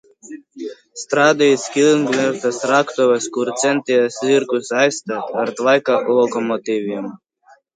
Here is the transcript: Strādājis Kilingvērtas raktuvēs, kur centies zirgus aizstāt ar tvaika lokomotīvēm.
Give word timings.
Strādājis 1.01 1.65
Kilingvērtas 1.75 2.57
raktuvēs, 2.71 3.27
kur 3.37 3.53
centies 3.65 4.19
zirgus 4.31 4.73
aizstāt 4.85 5.39
ar 5.45 5.55
tvaika 5.61 6.01
lokomotīvēm. 6.09 7.11